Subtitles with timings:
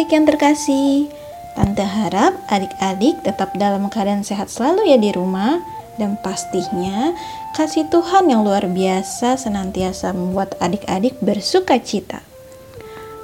[0.00, 0.92] Adik-adik yang terkasih,
[1.52, 5.60] Tante harap adik-adik tetap dalam keadaan sehat selalu ya di rumah
[6.00, 7.12] dan pastinya
[7.52, 12.24] kasih Tuhan yang luar biasa senantiasa membuat adik-adik bersuka cita.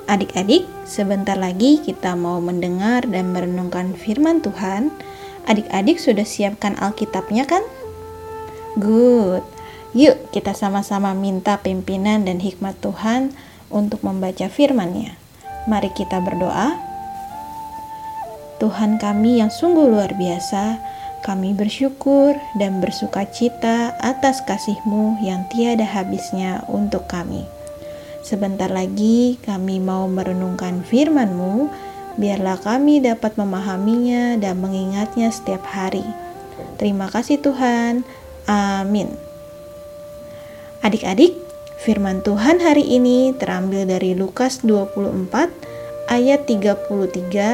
[0.05, 4.93] Adik-adik, sebentar lagi kita mau mendengar dan merenungkan firman Tuhan.
[5.49, 7.65] Adik-adik sudah siapkan Alkitabnya kan?
[8.77, 9.41] Good.
[9.97, 13.33] Yuk kita sama-sama minta pimpinan dan hikmat Tuhan
[13.73, 15.25] untuk membaca firman-Nya.
[15.67, 16.79] Mari kita berdoa.
[18.63, 20.79] Tuhan kami yang sungguh luar biasa,
[21.27, 27.45] kami bersyukur dan bersuka cita atas kasih-Mu yang tiada habisnya untuk kami.
[28.23, 31.71] Sebentar lagi kami mau merenungkan firman-Mu,
[32.19, 36.07] biarlah kami dapat memahaminya dan mengingatnya setiap hari.
[36.79, 38.03] Terima kasih Tuhan.
[38.47, 39.15] Amin.
[40.83, 41.46] Adik-adik,
[41.77, 45.29] Firman Tuhan hari ini terambil dari Lukas 24
[46.09, 46.89] ayat 33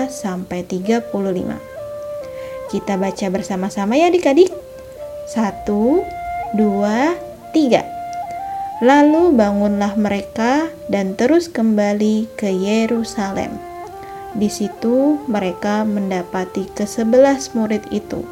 [0.06, 1.10] sampai 35.
[2.70, 4.54] Kita baca bersama-sama ya adik-adik.
[5.26, 6.06] Satu,
[6.54, 7.18] dua,
[7.50, 7.82] tiga.
[8.78, 13.58] Lalu bangunlah mereka dan terus kembali ke Yerusalem.
[14.38, 18.22] Di situ mereka mendapati kesebelas murid itu.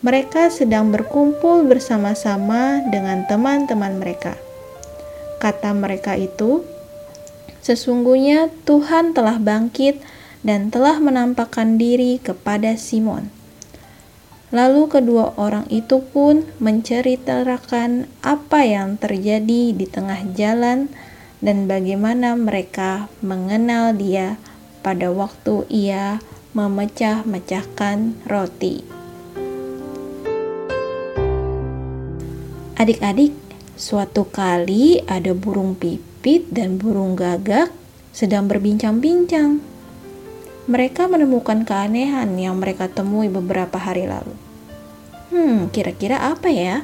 [0.00, 4.47] Mereka sedang berkumpul bersama-sama dengan teman-teman mereka
[5.48, 6.60] Kata mereka itu,
[7.64, 9.96] sesungguhnya Tuhan telah bangkit
[10.44, 13.32] dan telah menampakkan diri kepada Simon.
[14.52, 20.92] Lalu kedua orang itu pun menceritakan apa yang terjadi di tengah jalan
[21.40, 24.36] dan bagaimana mereka mengenal dia
[24.84, 26.20] pada waktu ia
[26.52, 28.84] memecah-mecahkan roti.
[32.76, 33.47] Adik-adik,
[33.78, 37.70] Suatu kali ada burung pipit dan burung gagak
[38.10, 39.62] sedang berbincang-bincang.
[40.66, 44.34] Mereka menemukan keanehan yang mereka temui beberapa hari lalu.
[45.30, 46.82] Hmm, kira-kira apa ya?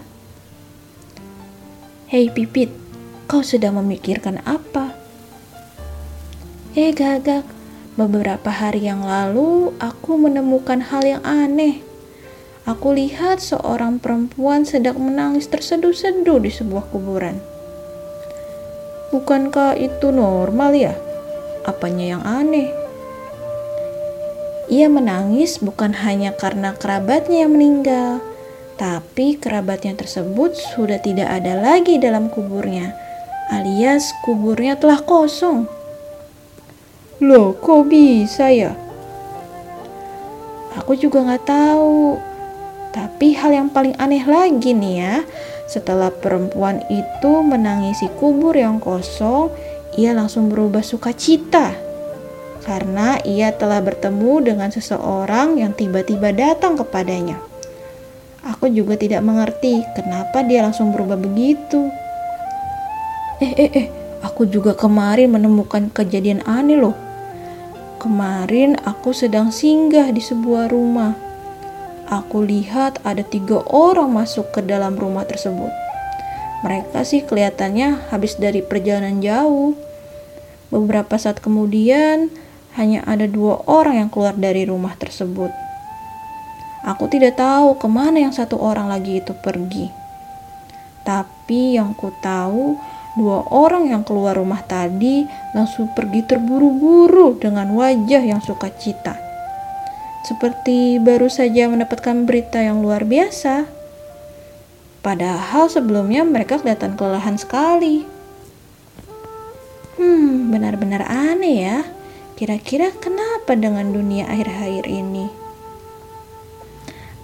[2.06, 2.70] Hei pipit,
[3.26, 4.94] kau sedang memikirkan apa?
[6.78, 7.42] Eh gagak,
[7.98, 11.82] beberapa hari yang lalu aku menemukan hal yang aneh.
[12.64, 17.36] Aku lihat seorang perempuan sedang menangis terseduh-seduh di sebuah kuburan.
[19.12, 20.96] Bukankah itu normal ya?
[21.68, 22.72] Apanya yang aneh?
[24.72, 28.24] Ia menangis bukan hanya karena kerabatnya yang meninggal,
[28.80, 32.96] tapi kerabatnya tersebut sudah tidak ada lagi dalam kuburnya,
[33.52, 35.68] alias kuburnya telah kosong.
[37.20, 38.72] Loh, kok bisa ya?
[40.80, 42.32] Aku juga nggak tahu.
[42.94, 45.14] Tapi hal yang paling aneh lagi nih ya,
[45.66, 49.50] setelah perempuan itu menangisi kubur yang kosong,
[49.98, 51.74] ia langsung berubah sukacita
[52.62, 57.36] karena ia telah bertemu dengan seseorang yang tiba-tiba datang kepadanya.
[58.46, 61.90] Aku juga tidak mengerti kenapa dia langsung berubah begitu.
[63.42, 63.86] Eh, eh, eh,
[64.22, 66.96] aku juga kemarin menemukan kejadian aneh loh.
[67.98, 71.33] Kemarin aku sedang singgah di sebuah rumah
[72.14, 75.70] aku lihat ada tiga orang masuk ke dalam rumah tersebut.
[76.62, 79.74] Mereka sih kelihatannya habis dari perjalanan jauh.
[80.70, 82.30] Beberapa saat kemudian,
[82.78, 85.50] hanya ada dua orang yang keluar dari rumah tersebut.
[86.84, 89.88] Aku tidak tahu ke mana yang satu orang lagi itu pergi.
[91.04, 92.76] Tapi yang ku tahu,
[93.16, 99.23] dua orang yang keluar rumah tadi langsung pergi terburu-buru dengan wajah yang sukacita
[100.24, 103.68] seperti baru saja mendapatkan berita yang luar biasa.
[105.04, 108.08] Padahal sebelumnya mereka kelihatan kelelahan sekali.
[110.00, 111.78] Hmm, benar-benar aneh ya.
[112.40, 115.28] Kira-kira kenapa dengan dunia akhir-akhir ini?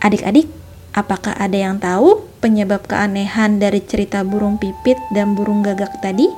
[0.04, 0.52] Adik-adik,
[0.92, 6.28] apakah ada yang tahu penyebab keanehan dari cerita burung pipit dan burung gagak tadi?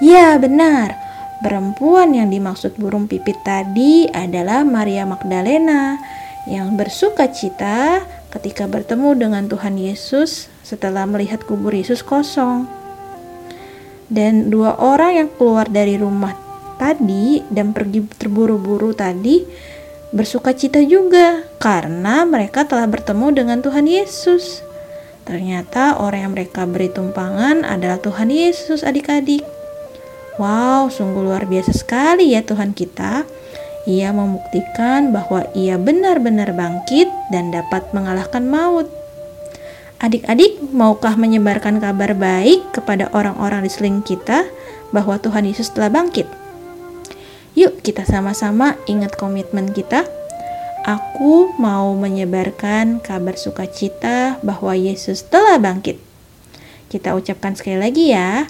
[0.00, 0.99] Ya, benar
[1.40, 5.96] Perempuan yang dimaksud burung pipit tadi adalah Maria Magdalena
[6.44, 12.68] yang bersuka cita ketika bertemu dengan Tuhan Yesus setelah melihat kubur Yesus kosong.
[14.12, 16.36] Dan dua orang yang keluar dari rumah
[16.76, 19.40] tadi dan pergi terburu-buru tadi
[20.12, 24.60] bersuka cita juga karena mereka telah bertemu dengan Tuhan Yesus.
[25.24, 29.59] Ternyata orang yang mereka beri tumpangan adalah Tuhan Yesus adik-adik.
[30.40, 33.28] Wow, sungguh luar biasa sekali ya Tuhan kita.
[33.84, 38.88] Ia membuktikan bahwa ia benar-benar bangkit dan dapat mengalahkan maut.
[40.00, 44.48] Adik-adik, maukah menyebarkan kabar baik kepada orang-orang di seling kita
[44.96, 46.24] bahwa Tuhan Yesus telah bangkit?
[47.52, 50.08] Yuk kita sama-sama ingat komitmen kita.
[50.88, 56.00] Aku mau menyebarkan kabar sukacita bahwa Yesus telah bangkit.
[56.88, 58.48] Kita ucapkan sekali lagi ya.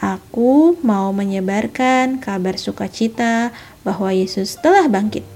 [0.00, 3.52] Aku mau menyebarkan kabar sukacita
[3.84, 5.26] bahwa Yesus telah bangkit.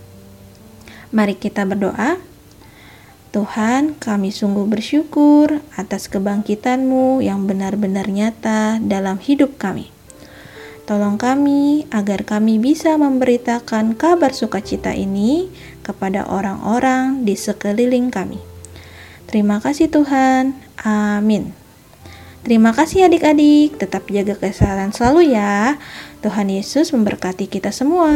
[1.12, 2.16] Mari kita berdoa.
[3.36, 9.92] Tuhan, kami sungguh bersyukur atas kebangkitan-Mu yang benar-benar nyata dalam hidup kami.
[10.86, 15.50] Tolong kami agar kami bisa memberitakan kabar sukacita ini
[15.82, 18.38] kepada orang-orang di sekeliling kami.
[19.26, 20.54] Terima kasih Tuhan.
[20.86, 21.65] Amin.
[22.46, 25.82] Terima kasih adik-adik, tetap jaga kesehatan selalu ya.
[26.22, 28.14] Tuhan Yesus memberkati kita semua.